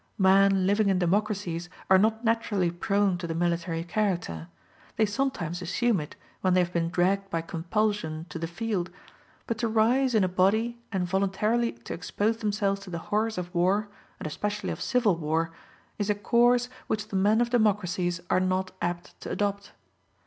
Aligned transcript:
Men 0.17 0.65
living 0.65 0.89
in 0.89 0.97
democracies 0.97 1.69
are 1.87 1.99
not 1.99 2.25
naturally 2.25 2.71
prone 2.71 3.19
to 3.19 3.27
the 3.27 3.35
military 3.35 3.83
character; 3.83 4.47
they 4.95 5.05
sometimes 5.05 5.61
assume 5.61 5.99
it, 5.99 6.15
when 6.41 6.55
they 6.55 6.61
have 6.63 6.73
been 6.73 6.89
dragged 6.89 7.29
by 7.29 7.41
compulsion 7.41 8.25
to 8.29 8.39
the 8.39 8.47
field; 8.47 8.89
but 9.45 9.59
to 9.59 9.67
rise 9.67 10.15
in 10.15 10.23
a 10.23 10.27
body 10.27 10.79
and 10.91 11.07
voluntarily 11.07 11.73
to 11.73 11.93
expose 11.93 12.37
themselves 12.37 12.79
to 12.81 12.89
the 12.89 12.97
horrors 13.13 13.37
of 13.37 13.53
war, 13.53 13.89
and 14.19 14.25
especially 14.25 14.71
of 14.71 14.81
civil 14.81 15.17
war, 15.17 15.51
is 15.99 16.09
a 16.09 16.15
course 16.15 16.67
which 16.87 17.09
the 17.09 17.15
men 17.15 17.39
of 17.39 17.51
democracies 17.51 18.21
are 18.27 18.39
not 18.39 18.71
apt 18.81 19.21
to 19.21 19.29
adopt. 19.29 19.71